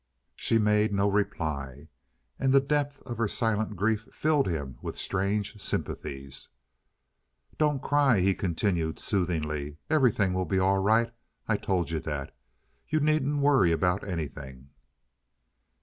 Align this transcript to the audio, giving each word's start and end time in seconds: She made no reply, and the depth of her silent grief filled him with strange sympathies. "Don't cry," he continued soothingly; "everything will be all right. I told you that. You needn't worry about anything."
She 0.35 0.57
made 0.57 0.91
no 0.91 1.11
reply, 1.11 1.87
and 2.39 2.51
the 2.51 2.59
depth 2.59 3.03
of 3.03 3.19
her 3.19 3.27
silent 3.27 3.75
grief 3.75 4.07
filled 4.11 4.47
him 4.47 4.79
with 4.81 4.97
strange 4.97 5.61
sympathies. 5.61 6.49
"Don't 7.59 7.83
cry," 7.83 8.19
he 8.19 8.33
continued 8.33 8.97
soothingly; 8.97 9.77
"everything 9.91 10.33
will 10.33 10.45
be 10.45 10.57
all 10.57 10.79
right. 10.79 11.13
I 11.47 11.55
told 11.57 11.91
you 11.91 11.99
that. 11.99 12.35
You 12.89 12.99
needn't 12.99 13.41
worry 13.43 13.71
about 13.71 14.03
anything." 14.03 14.71